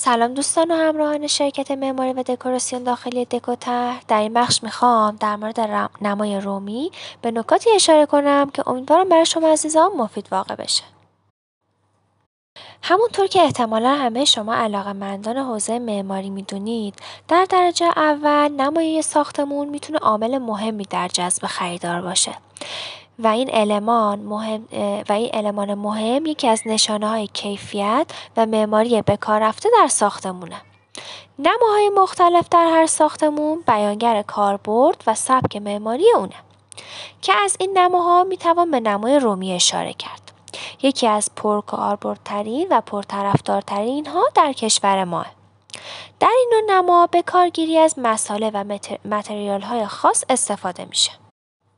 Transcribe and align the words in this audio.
سلام 0.00 0.34
دوستان 0.34 0.70
و 0.70 0.74
همراهان 0.74 1.26
شرکت 1.26 1.70
معماری 1.70 2.12
و 2.12 2.22
دکوراسیون 2.22 2.82
داخلی 2.82 3.24
دکوتر 3.24 4.00
در 4.08 4.20
این 4.20 4.34
بخش 4.34 4.62
می‌خوام 4.62 5.16
در 5.16 5.36
مورد 5.36 5.60
نمای 6.00 6.40
رومی 6.40 6.90
به 7.22 7.30
نکاتی 7.30 7.70
اشاره 7.74 8.06
کنم 8.06 8.50
که 8.50 8.68
امیدوارم 8.68 9.08
برای 9.08 9.26
شما 9.26 9.48
عزیزان 9.48 9.92
مفید 9.92 10.28
واقع 10.30 10.54
بشه. 10.54 10.82
همونطور 12.82 13.26
که 13.26 13.42
احتمالا 13.42 13.94
همه 13.94 14.24
شما 14.24 14.54
علاقه 14.54 14.92
مندان 14.92 15.36
حوزه 15.36 15.78
معماری 15.78 16.30
می‌دونید 16.30 16.94
در 17.28 17.46
درجه 17.50 17.86
اول 17.96 18.48
نمای 18.48 19.02
ساختمون 19.02 19.68
می‌تونه 19.68 19.98
عامل 19.98 20.38
مهمی 20.38 20.84
در 20.84 21.08
جذب 21.08 21.46
خریدار 21.46 22.00
باشه. 22.02 22.34
و 23.18 23.26
این 23.26 23.50
المان 23.52 24.18
مهم 24.18 24.68
و 25.08 25.12
این 25.12 25.30
المان 25.32 25.74
مهم 25.74 26.26
یکی 26.26 26.48
از 26.48 26.62
نشانه 26.66 27.08
های 27.08 27.26
کیفیت 27.26 28.06
و 28.36 28.46
معماری 28.46 29.02
به 29.02 29.16
کار 29.16 29.40
رفته 29.40 29.68
در 29.80 29.88
ساختمونه. 29.88 30.60
نماهای 31.38 31.90
مختلف 31.96 32.48
در 32.48 32.66
هر 32.66 32.86
ساختمون 32.86 33.62
بیانگر 33.66 34.22
کاربرد 34.22 35.04
و 35.06 35.14
سبک 35.14 35.56
معماری 35.56 36.12
اونه 36.16 36.34
که 37.22 37.32
از 37.44 37.56
این 37.60 37.78
نماها 37.78 38.24
می‌توان 38.24 38.70
به 38.70 38.80
نمای 38.80 39.18
رومی 39.18 39.52
اشاره 39.52 39.92
کرد. 39.92 40.32
یکی 40.82 41.06
از 41.06 41.30
پرکاربردترین 41.36 42.66
و 42.70 42.80
پرطرفدارترین 42.80 44.06
ها 44.06 44.24
در 44.34 44.52
کشور 44.52 45.04
ما. 45.04 45.24
در 46.20 46.30
این 46.38 46.50
نوع 46.52 46.78
نما 46.78 47.06
به 47.06 47.22
کارگیری 47.22 47.78
از 47.78 47.94
مساله 47.98 48.50
و 48.54 48.64
متریال 49.04 49.60
های 49.60 49.86
خاص 49.86 50.24
استفاده 50.28 50.84
میشه. 50.84 51.27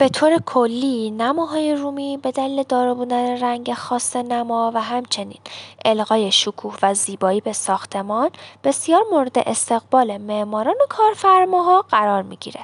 به 0.00 0.08
طور 0.08 0.38
کلی 0.46 1.10
نماهای 1.10 1.74
رومی 1.74 2.16
به 2.16 2.30
دلیل 2.30 2.62
دارا 2.62 2.94
بودن 2.94 3.40
رنگ 3.40 3.74
خاص 3.74 4.16
نما 4.16 4.72
و 4.74 4.82
همچنین 4.82 5.38
القای 5.84 6.32
شکوه 6.32 6.76
و 6.82 6.94
زیبایی 6.94 7.40
به 7.40 7.52
ساختمان 7.52 8.30
بسیار 8.64 9.02
مورد 9.12 9.38
استقبال 9.38 10.18
معماران 10.18 10.74
و 10.74 10.86
کارفرماها 10.88 11.82
قرار 11.82 12.22
می‌گیره. 12.22 12.60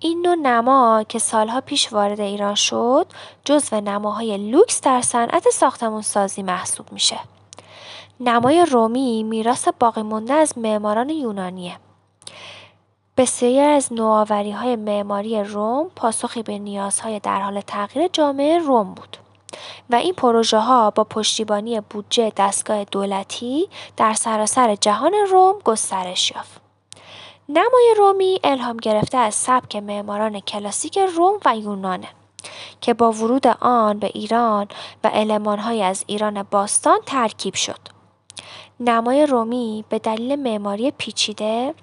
این 0.00 0.26
نوع 0.26 0.34
نما 0.34 1.04
که 1.08 1.18
سالها 1.18 1.60
پیش 1.60 1.92
وارد 1.92 2.20
ایران 2.20 2.54
شد 2.54 3.06
جزو 3.44 3.80
نماهای 3.80 4.50
لوکس 4.50 4.80
در 4.80 5.00
صنعت 5.00 5.50
ساختمون 5.50 6.02
سازی 6.02 6.42
محسوب 6.42 6.92
میشه. 6.92 7.18
نمای 8.20 8.66
رومی 8.70 9.22
میراث 9.22 9.68
باقی 9.80 10.02
مونده 10.02 10.34
از 10.34 10.58
معماران 10.58 11.08
یونانیه 11.08 11.76
بسیاری 13.16 13.58
از 13.58 13.90
های 14.54 14.76
معماری 14.76 15.44
روم 15.44 15.90
پاسخی 15.96 16.42
به 16.42 16.58
نیازهای 16.58 17.20
در 17.20 17.40
حال 17.40 17.60
تغییر 17.60 18.08
جامعه 18.08 18.58
روم 18.58 18.94
بود 18.94 19.16
و 19.90 19.94
این 19.94 20.14
ها 20.52 20.90
با 20.90 21.04
پشتیبانی 21.04 21.80
بودجه 21.80 22.32
دستگاه 22.36 22.84
دولتی 22.84 23.68
در 23.96 24.14
سراسر 24.14 24.74
جهان 24.74 25.14
روم 25.30 25.54
گسترش 25.64 26.30
یافت. 26.30 26.60
نمای 27.48 27.94
رومی 27.98 28.40
الهام 28.44 28.76
گرفته 28.76 29.18
از 29.18 29.34
سبک 29.34 29.76
معماران 29.76 30.40
کلاسیک 30.40 30.98
روم 30.98 31.40
و 31.44 31.56
یونانه 31.56 32.08
که 32.80 32.94
با 32.94 33.12
ورود 33.12 33.46
آن 33.60 33.98
به 33.98 34.10
ایران 34.14 34.68
و 35.04 35.10
المانهایی 35.12 35.82
از 35.82 36.04
ایران 36.06 36.42
باستان 36.42 36.98
ترکیب 37.06 37.54
شد. 37.54 37.80
نمای 38.80 39.26
رومی 39.26 39.84
به 39.88 39.98
دلیل 39.98 40.36
معماری 40.36 40.90
پیچیده 40.90 41.74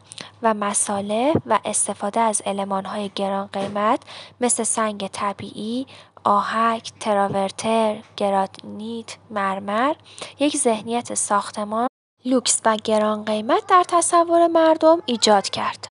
و 0.43 0.53
مساله 0.53 1.33
و 1.45 1.59
استفاده 1.65 2.19
از 2.19 2.41
المانهای 2.45 3.11
گران 3.15 3.49
قیمت 3.53 4.01
مثل 4.41 4.63
سنگ 4.63 5.07
طبیعی، 5.07 5.87
آهک، 6.23 6.91
تراورتر، 6.99 7.97
گرانیت، 8.17 9.17
مرمر 9.29 9.95
یک 10.39 10.57
ذهنیت 10.57 11.13
ساختمان 11.13 11.87
لوکس 12.25 12.61
و 12.65 12.77
گران 12.83 13.25
قیمت 13.25 13.67
در 13.67 13.83
تصور 13.87 14.47
مردم 14.47 15.01
ایجاد 15.05 15.49
کرد. 15.49 15.87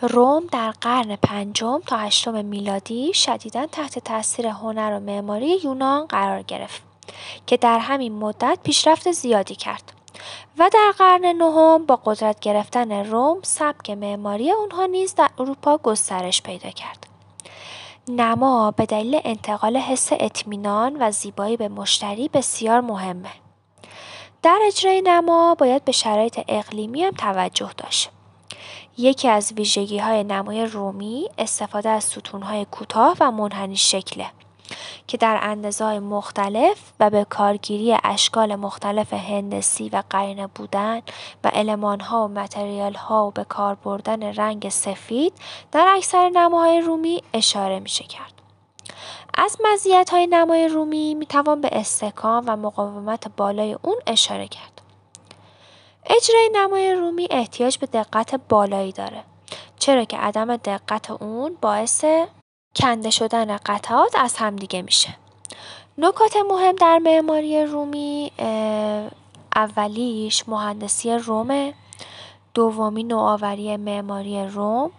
روم 0.00 0.46
در 0.52 0.70
قرن 0.70 1.16
پنجم 1.16 1.80
تا 1.86 1.96
هشتم 1.96 2.44
میلادی 2.44 3.14
شدیدا 3.14 3.66
تحت 3.66 3.98
تاثیر 3.98 4.46
هنر 4.46 4.96
و 4.96 5.00
معماری 5.00 5.60
یونان 5.64 6.06
قرار 6.06 6.42
گرفت 6.42 6.82
که 7.46 7.56
در 7.56 7.78
همین 7.78 8.12
مدت 8.12 8.58
پیشرفت 8.64 9.12
زیادی 9.12 9.54
کرد. 9.54 9.92
و 10.58 10.70
در 10.72 10.92
قرن 10.98 11.26
نهم 11.26 11.86
با 11.86 11.96
قدرت 11.96 12.40
گرفتن 12.40 12.92
روم 12.92 13.38
سبک 13.42 13.90
معماری 13.90 14.50
اونها 14.50 14.86
نیز 14.86 15.14
در 15.14 15.30
اروپا 15.38 15.76
گسترش 15.76 16.42
پیدا 16.42 16.70
کرد. 16.70 17.06
نما 18.08 18.70
به 18.70 18.86
دلیل 18.86 19.20
انتقال 19.24 19.76
حس 19.76 20.08
اطمینان 20.12 20.96
و 21.00 21.10
زیبایی 21.10 21.56
به 21.56 21.68
مشتری 21.68 22.28
بسیار 22.28 22.80
مهمه. 22.80 23.30
در 24.42 24.58
اجرای 24.66 25.02
نما 25.04 25.54
باید 25.54 25.84
به 25.84 25.92
شرایط 25.92 26.40
اقلیمی 26.48 27.02
هم 27.04 27.12
توجه 27.12 27.70
داشت. 27.76 28.10
یکی 28.98 29.28
از 29.28 29.52
ویژگی 29.52 29.98
های 29.98 30.24
نمای 30.24 30.66
رومی 30.66 31.28
استفاده 31.38 31.88
از 31.88 32.04
ستون 32.04 32.42
های 32.42 32.64
کوتاه 32.64 33.16
و 33.20 33.30
منحنی 33.30 33.76
شکله. 33.76 34.26
که 35.06 35.16
در 35.16 35.38
اندازه‌های 35.42 35.98
مختلف 35.98 36.92
و 37.00 37.10
به 37.10 37.24
کارگیری 37.24 37.96
اشکال 38.04 38.56
مختلف 38.56 39.12
هندسی 39.12 39.88
و 39.88 40.02
قرینه 40.10 40.46
بودن 40.46 41.02
و 41.44 41.50
المان‌ها 41.54 42.30
و 42.34 42.48
ها 42.96 43.26
و 43.26 43.30
به 43.30 43.44
کار 43.44 43.74
بردن 43.74 44.22
رنگ 44.22 44.68
سفید 44.68 45.32
در 45.72 45.86
اکثر 45.96 46.28
نماهای 46.28 46.80
رومی 46.80 47.22
اشاره 47.34 47.80
میشه 47.80 48.04
کرد. 48.04 48.32
از 49.34 49.58
های 50.10 50.26
نمای 50.26 50.68
رومی 50.68 51.14
می‌توان 51.14 51.60
به 51.60 51.68
استحکام 51.72 52.44
و 52.46 52.56
مقاومت 52.56 53.28
بالای 53.36 53.76
اون 53.82 53.96
اشاره 54.06 54.48
کرد. 54.48 54.80
اجرای 56.06 56.50
نمای 56.52 56.94
رومی 56.94 57.28
احتیاج 57.30 57.78
به 57.78 57.86
دقت 57.86 58.40
بالایی 58.48 58.92
داره 58.92 59.24
چرا 59.78 60.04
که 60.04 60.16
عدم 60.16 60.56
دقت 60.56 61.10
اون 61.10 61.56
باعث 61.60 62.04
کنده 62.76 63.10
شدن 63.10 63.56
قطعات 63.56 64.14
از 64.18 64.36
همدیگه 64.36 64.82
میشه. 64.82 65.14
نکات 65.98 66.36
مهم 66.50 66.76
در 66.76 66.98
معماری 66.98 67.64
رومی 67.64 68.32
اولیش 69.56 70.48
مهندسی 70.48 71.12
رومه 71.12 71.74
دومی 72.54 73.04
نوآوری 73.04 73.76
معماری 73.76 74.46
روم 74.46 74.90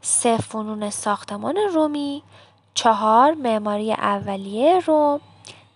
سه 0.00 0.36
فنون 0.36 0.90
ساختمان 0.90 1.56
رومی 1.56 2.22
چهار 2.74 3.34
معماری 3.34 3.92
اولیه 3.92 4.80
روم 4.80 5.20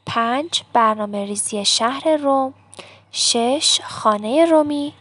پنج 0.07 0.63
برنامه 0.73 1.25
ریزی 1.25 1.65
شهر 1.65 2.17
روم 2.17 2.55
شش 3.13 3.81
خانه 3.84 4.45
رومی 4.45 4.93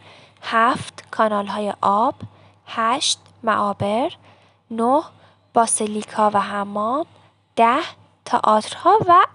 هفت 0.42 1.04
کانال 1.10 1.46
های 1.46 1.74
آب 1.80 2.14
هشت 2.66 3.18
معابر 3.42 4.12
نه 4.70 5.02
باسیلیکا 5.56 6.30
و 6.34 6.40
حمام، 6.40 7.06
ده 7.56 7.78
تئاترها 8.24 8.98
و 9.08 9.26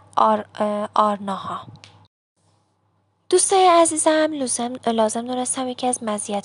آرناها. 0.95 1.61
دوستای 3.31 3.67
عزیزم 3.67 4.29
لازم, 4.33 4.73
لازم 4.87 5.27
دونستم 5.27 5.67
یکی 5.67 5.87
از 5.87 5.99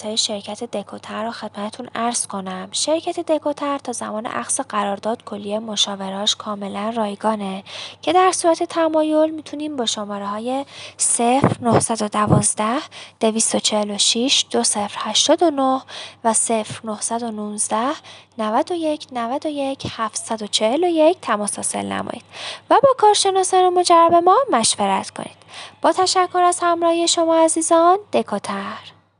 های 0.04 0.16
شرکت 0.16 0.64
دکوتر 0.64 1.24
رو 1.24 1.30
خدمتتون 1.30 1.88
عرض 1.94 2.26
کنم. 2.26 2.68
شرکت 2.72 3.20
دکوتر 3.20 3.78
تا 3.78 3.92
زمان 3.92 4.26
اخص 4.26 4.60
قرارداد 4.60 5.24
کلیه 5.24 5.58
مشاوراش 5.58 6.36
کاملا 6.36 6.92
رایگانه 6.96 7.64
که 8.02 8.12
در 8.12 8.32
صورت 8.32 8.62
تمایل 8.62 9.30
می‌تونیم 9.30 9.76
با 9.76 9.86
شماره 9.86 10.26
های 10.26 10.64
0 10.96 11.56
912 11.60 12.64
246 13.20 14.44
2089 14.50 15.82
و 16.24 16.32
0 16.32 16.66
919 16.84 17.76
91 18.38 19.06
91 19.12 19.86
741 19.96 21.18
تماس 21.22 21.56
حاصل 21.56 21.86
نمایید 21.86 22.24
و 22.70 22.74
با 22.82 22.88
کارشناسان 22.98 23.68
مجرب 23.74 24.14
ما 24.14 24.36
مشورت 24.50 25.10
کنید. 25.10 25.45
با 25.82 25.92
تشکر 25.92 26.38
از 26.38 26.58
همراهی 26.62 27.08
شما 27.08 27.44
عزیزان 27.44 27.98
دکوتر 28.12 28.95